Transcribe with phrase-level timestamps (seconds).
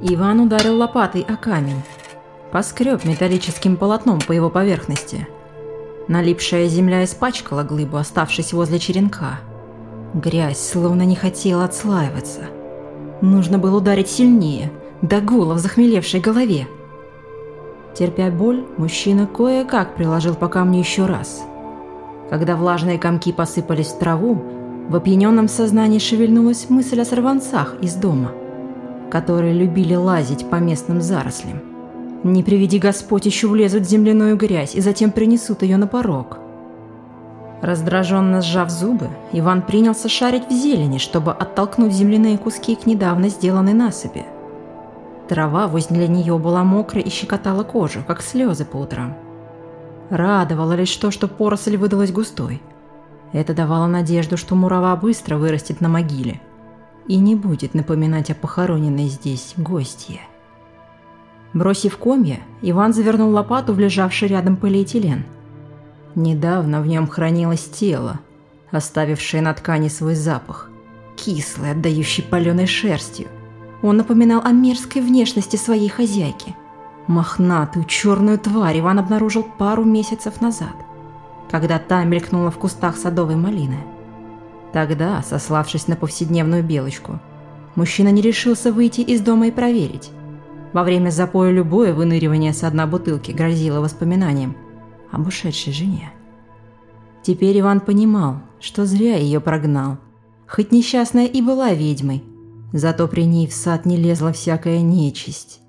[0.00, 1.82] Иван ударил лопатой о камень.
[2.52, 5.26] Поскреб металлическим полотном по его поверхности.
[6.06, 9.40] Налипшая земля испачкала глыбу, оставшись возле черенка.
[10.14, 12.42] Грязь словно не хотела отслаиваться.
[13.20, 14.70] Нужно было ударить сильнее,
[15.02, 16.68] до гула в захмелевшей голове.
[17.94, 21.42] Терпя боль, мужчина кое-как приложил по камню еще раз.
[22.30, 24.40] Когда влажные комки посыпались в траву,
[24.88, 28.30] в опьяненном сознании шевельнулась мысль о сорванцах из дома,
[29.10, 31.60] которые любили лазить по местным зарослям.
[32.24, 36.38] Не приведи Господь, еще влезут в земляную грязь и затем принесут ее на порог.
[37.62, 43.72] Раздраженно сжав зубы, Иван принялся шарить в зелени, чтобы оттолкнуть земляные куски к недавно сделанной
[43.72, 44.24] насыпи.
[45.28, 49.16] Трава возле нее была мокрая и щекотала кожу, как слезы по утрам.
[50.10, 52.62] Радовало лишь то, что поросль выдалась густой.
[53.32, 56.40] Это давало надежду, что мурава быстро вырастет на могиле
[57.08, 60.20] и не будет напоминать о похороненной здесь гостье.
[61.54, 65.24] Бросив комья, Иван завернул лопату в лежавший рядом полиэтилен.
[66.14, 68.20] Недавно в нем хранилось тело,
[68.70, 70.70] оставившее на ткани свой запах,
[71.16, 73.28] кислый, отдающий паленой шерстью,
[73.82, 76.54] он напоминал о мерзкой внешности своей хозяйки.
[77.06, 80.74] Мохнатую черную тварь Иван обнаружил пару месяцев назад,
[81.50, 83.78] когда та мелькнула в кустах садовой малины.
[84.72, 87.20] Тогда, сославшись на повседневную белочку,
[87.74, 90.10] мужчина не решился выйти из дома и проверить.
[90.72, 94.56] Во время запоя любое выныривание с дна бутылки грозило воспоминанием
[95.10, 96.12] об ушедшей жене.
[97.22, 99.98] Теперь Иван понимал, что зря ее прогнал.
[100.46, 102.22] Хоть несчастная и была ведьмой,
[102.72, 105.60] Зато при ней в сад не лезла всякая нечисть.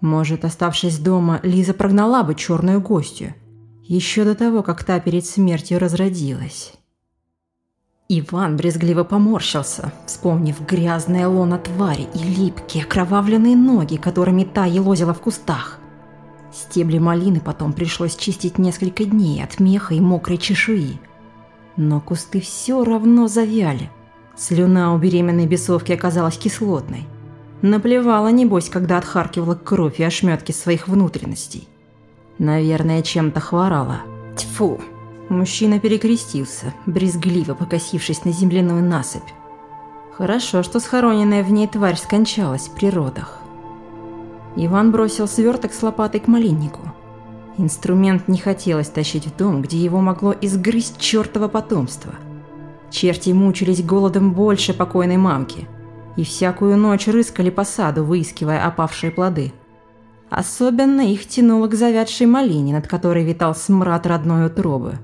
[0.00, 3.34] Может, оставшись дома, Лиза прогнала бы черную гостью,
[3.82, 6.72] еще до того, как та перед смертью разродилась.
[8.08, 15.20] Иван брезгливо поморщился, вспомнив грязное лоно твари и липкие окровавленные ноги, которыми та елозила в
[15.20, 15.78] кустах.
[16.52, 21.00] Стебли малины потом пришлось чистить несколько дней от меха и мокрой чешуи.
[21.76, 23.90] Но кусты все равно завяли–
[24.36, 27.06] Слюна у беременной бесовки оказалась кислотной.
[27.62, 31.68] Наплевала, небось, когда отхаркивала кровь и ошметки своих внутренностей.
[32.38, 34.00] Наверное, чем-то хворала.
[34.36, 34.80] Тьфу!
[35.28, 39.22] Мужчина перекрестился, брезгливо покосившись на земляную насыпь.
[40.12, 43.38] Хорошо, что схороненная в ней тварь скончалась при родах.
[44.56, 46.80] Иван бросил сверток с лопатой к малиннику.
[47.58, 52.14] Инструмент не хотелось тащить в дом, где его могло изгрызть чертово потомство–
[52.94, 55.66] Черти мучились голодом больше покойной мамки
[56.16, 59.52] и всякую ночь рыскали по саду, выискивая опавшие плоды.
[60.30, 65.00] Особенно их тянуло к завядшей малине, над которой витал смрад родной утробы.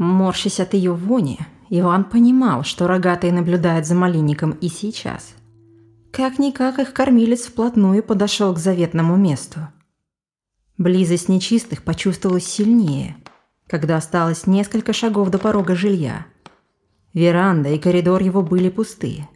[0.00, 1.38] Морщась от ее вони,
[1.68, 5.34] Иван понимал, что рогатые наблюдают за малинником и сейчас.
[6.12, 9.60] Как-никак их кормилец вплотную подошел к заветному месту.
[10.76, 13.16] Близость нечистых почувствовалась сильнее–
[13.70, 16.26] когда осталось несколько шагов до порога жилья.
[17.14, 19.28] Веранда и коридор его были пустые,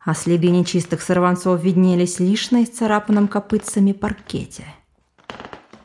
[0.00, 4.64] а следы нечистых сорванцов виднелись лишь на исцарапанном копытцами паркете.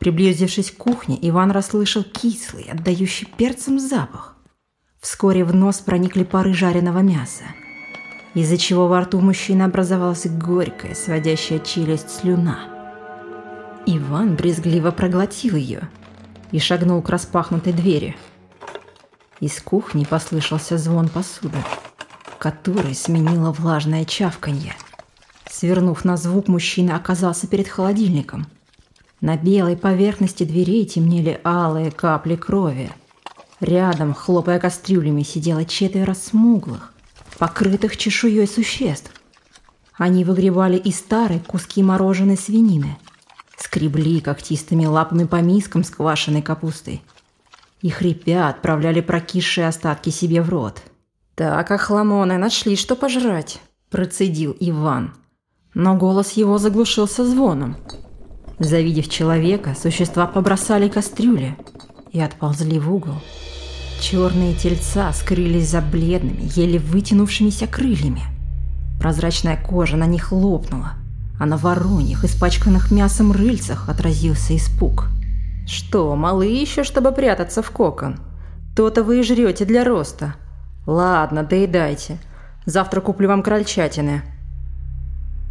[0.03, 4.36] Приблизившись к кухне, Иван расслышал кислый, отдающий перцем запах.
[5.00, 7.46] Вскоре в нос проникли пары жареного мяса,
[8.34, 12.59] из-за чего во рту мужчины образовалась горькая, сводящая челюсть слюна.
[13.86, 15.90] Иван брезгливо проглотил ее–
[16.53, 18.16] и шагнул к распахнутой двери.
[19.40, 21.58] Из кухни послышался звон посуды,
[22.38, 24.75] который сменило влажное чавканье.
[25.50, 28.46] Свернув на звук, мужчина оказался перед холодильником.
[29.23, 32.91] На белой поверхности дверей темнели алые капли крови.
[33.61, 36.94] Рядом, хлопая кастрюлями, сидело четверо смуглых,
[37.39, 39.11] покрытых чешуей существ.
[39.97, 42.97] Они выгребали из старой куски мороженой свинины–
[43.73, 47.01] скребли когтистыми лапами по мискам с квашеной капустой
[47.81, 50.84] и, хрипя, отправляли прокисшие остатки себе в рот.
[51.35, 55.14] «Так, охламоны, нашли, что пожрать»,– процедил Иван.
[55.73, 57.78] Но голос его заглушился звоном.
[58.59, 61.55] Завидев человека, существа побросали кастрюли
[62.11, 63.16] и отползли в угол.
[64.00, 68.23] Черные тельца скрылись за бледными, еле вытянувшимися крыльями.
[69.00, 70.94] Прозрачная кожа на них лопнула–
[71.40, 75.08] а на вороньих, испачканных мясом рыльцах отразился испуг.
[75.66, 78.20] «Что, малы еще, чтобы прятаться в кокон?
[78.76, 80.35] То-то вы и жрете для роста.
[80.85, 82.17] Ладно, доедайте.
[82.66, 84.22] Завтра куплю вам крольчатины».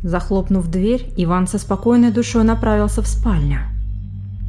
[0.03, 3.61] Захлопнув дверь, Иван со спокойной душой направился в спальню.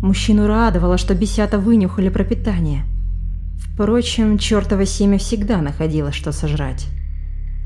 [0.01, 2.83] Мужчину радовало, что бесята вынюхали пропитание.
[3.57, 6.87] Впрочем, чертово семя всегда находило, что сожрать.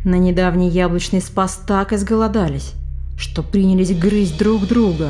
[0.03, 2.73] На недавний яблочный спас так изголодались,
[3.17, 5.09] что принялись грызть друг друга.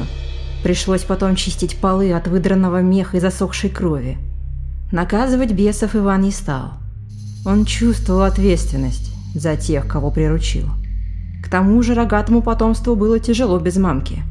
[0.64, 4.18] Пришлось потом чистить полы от выдранного меха и засохшей крови.
[4.92, 6.74] Наказывать бесов Иван не стал.
[7.46, 10.70] Он чувствовал ответственность за тех, кого приручил.
[11.48, 14.22] К тому же рогатому потомству было тяжело без мамки.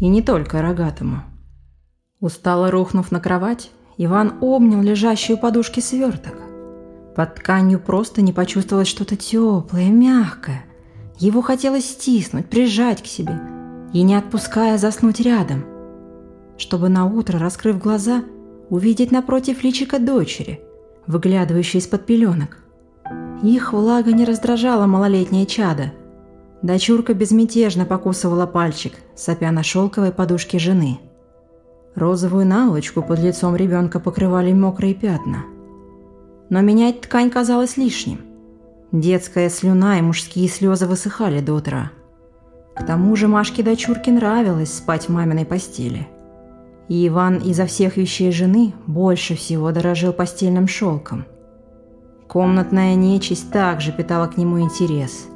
[0.00, 1.22] И не только рогатому.
[2.18, 6.34] Устало рухнув на кровать, Иван обнял лежащую подушки сверток.
[7.14, 10.64] Под тканью просто не почувствовалось что-то теплое, мягкое.
[11.20, 13.38] Его хотелось стиснуть, прижать к себе
[13.92, 15.64] и, не отпуская, заснуть рядом,
[16.58, 18.24] чтобы на утро, раскрыв глаза,
[18.70, 20.60] увидеть напротив личика дочери,
[21.06, 22.58] выглядывающей из-под пеленок.
[23.44, 25.92] Их влага не раздражала малолетнее чадо.
[26.62, 31.00] Дочурка безмятежно покусывала пальчик, сопя на шелковой подушке жены.
[31.94, 35.44] Розовую наволочку под лицом ребенка покрывали мокрые пятна.
[36.50, 38.20] Но менять ткань казалось лишним.
[38.92, 41.92] Детская слюна и мужские слезы высыхали до утра.
[42.74, 46.08] К тому же Машке дочурке нравилось спать в маминой постели.
[46.88, 51.24] И Иван изо всех вещей жены больше всего дорожил постельным шелком.
[52.28, 55.29] Комнатная нечисть также питала к нему интерес.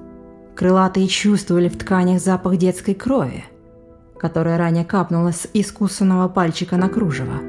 [0.56, 3.44] Крылатые чувствовали в тканях запах детской крови,
[4.18, 7.40] которая ранее капнула с искусанного пальчика на кружево.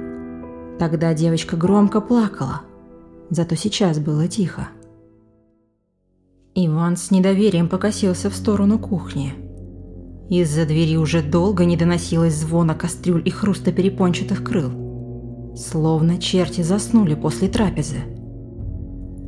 [0.80, 2.62] Тогда девочка громко плакала,
[3.30, 4.70] зато сейчас было тихо.
[6.56, 9.34] Иван с недоверием покосился в сторону кухни.
[10.30, 14.72] Из-за двери уже долго не доносилось звона кастрюль и хруста перепончатых крыл.
[15.56, 17.98] Словно черти заснули после трапезы.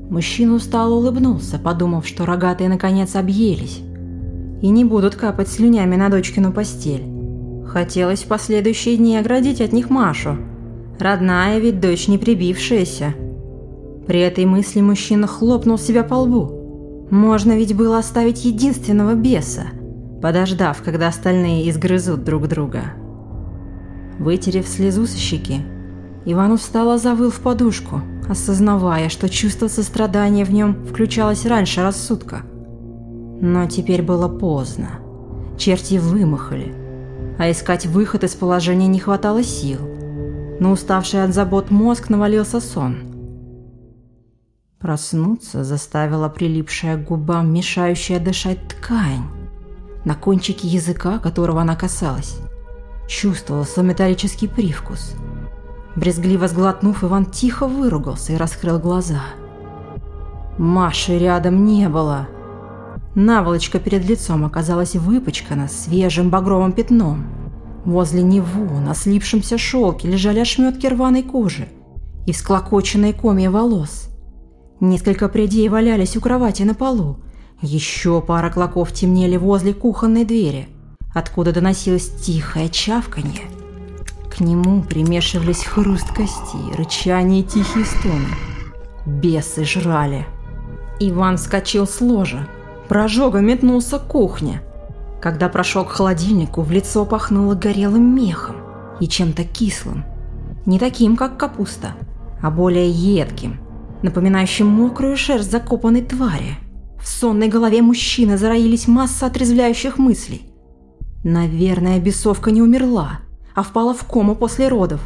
[0.09, 3.81] Мужчина устало улыбнулся, подумав, что рогатые наконец объелись
[4.61, 7.03] и не будут капать слюнями на дочкину постель.
[7.67, 10.37] Хотелось в последующие дни оградить от них Машу.
[10.99, 13.13] Родная ведь дочь не прибившаяся.
[14.07, 17.07] При этой мысли мужчина хлопнул себя по лбу.
[17.11, 19.67] Можно ведь было оставить единственного беса,
[20.21, 22.93] подождав, когда остальные изгрызут друг друга.
[24.17, 25.61] Вытерев слезу со щеки,
[26.25, 32.41] Иван устало завыл в подушку, осознавая, что чувство сострадания в нем включалось раньше рассудка.
[33.41, 34.99] Но теперь было поздно.
[35.57, 36.73] Черти вымахали,
[37.37, 39.79] а искать выход из положения не хватало сил.
[40.59, 42.97] Но уставший от забот мозг навалился сон–
[44.79, 49.25] Проснуться заставила прилипшая к губам, мешающая дышать ткань.
[50.05, 52.37] На кончике языка, которого она касалась,
[53.07, 55.15] чувствовался металлический привкус.
[55.97, 59.21] Брезгливо сглотнув, Иван тихо выругался и раскрыл глаза.
[60.57, 62.29] Маши рядом не было.
[63.15, 67.25] Наволочка перед лицом оказалась выпачкана свежим багровым пятном.
[67.83, 71.67] Возле него на слипшемся шелке лежали ошметки рваной кожи
[72.25, 74.05] и всклокоченные комья волос–
[74.79, 77.17] Несколько прядей валялись у кровати на полу.
[77.61, 80.69] Еще пара клоков темнели возле кухонной двери,
[81.15, 83.41] откуда доносилось тихое чавканье.
[84.37, 88.27] К нему примешивались хруст костей, рычание и тихие стоны.
[89.07, 90.27] Бесы жрали.
[90.99, 92.47] Иван вскочил с ложа.
[92.87, 94.61] Прожога метнулся к кухне.
[95.19, 98.57] Когда прошел к холодильнику, в лицо пахнуло горелым мехом
[98.99, 100.05] и чем-то кислым.
[100.67, 101.93] Не таким, как капуста,
[102.39, 103.59] а более едким–
[104.03, 106.57] напоминающим мокрую шерсть закопанной твари.
[107.01, 110.51] В сонной голове мужчины зароились масса отрезвляющих мыслей.
[111.23, 113.21] Наверное, бесовка не умерла,
[113.57, 115.01] а впала в кому после родов.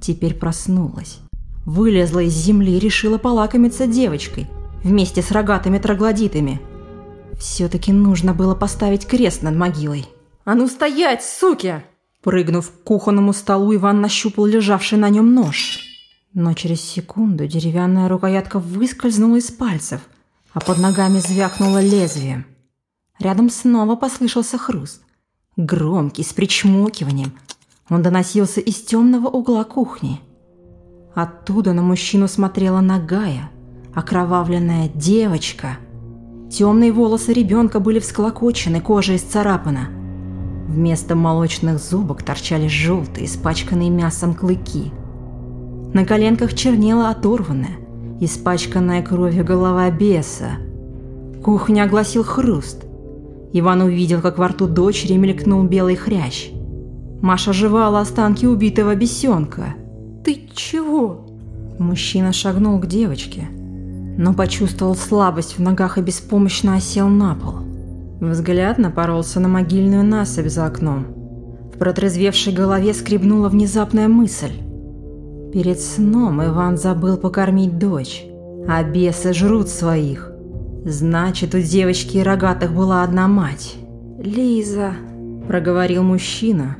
[0.00, 1.18] Теперь проснулась.
[1.66, 4.48] Вылезла из земли и решила полакомиться девочкой
[4.82, 6.62] вместе с рогатыми троглодитами.
[7.38, 10.08] Все-таки нужно было поставить крест над могилой.
[10.46, 11.84] «А ну стоять, суки!»
[12.22, 15.80] Прыгнув к кухонному столу, Иван нащупал лежавший на нем нож.
[16.32, 20.00] Но через секунду деревянная рукоятка выскользнула из пальцев,
[20.54, 22.46] а под ногами звякнуло лезвием.
[23.18, 25.02] Рядом снова послышался хруст.
[25.58, 27.34] Громкий, с причмокиванием.
[27.88, 30.20] Он доносился из темного угла кухни.
[31.14, 33.50] Оттуда на мужчину смотрела нагая,
[33.94, 35.78] окровавленная девочка.
[36.50, 39.88] Темные волосы ребенка были всклокочены, кожа исцарапана.
[40.68, 44.92] Вместо молочных зубок торчали желтые, испачканные мясом клыки–
[45.94, 47.76] на коленках чернела оторванная,
[48.20, 50.56] испачканная кровью голова беса.
[51.40, 52.84] Кухня огласил хруст.
[53.52, 56.50] Иван увидел, как во рту дочери мелькнул белый хрящ.
[57.24, 59.76] Маша жевала останки убитого бесенка.
[60.22, 61.24] «Ты чего?»
[61.78, 63.48] Мужчина шагнул к девочке,
[64.18, 67.54] но почувствовал слабость в ногах и беспомощно осел на пол.
[68.20, 71.06] Взгляд напоролся на могильную насыпь за окном.
[71.74, 74.52] В протрезвевшей голове скребнула внезапная мысль.
[75.50, 78.26] Перед сном Иван забыл покормить дочь,
[78.68, 80.30] а бесы жрут своих.
[80.84, 83.76] Значит, у девочки и рогатых была одна мать.
[84.18, 84.92] «Лиза»,
[85.46, 86.76] проговорил мужчина,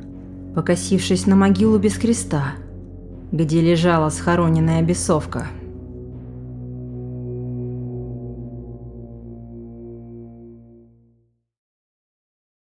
[0.55, 2.53] покосившись на могилу без креста,
[3.31, 5.47] где лежала схороненная бесовка.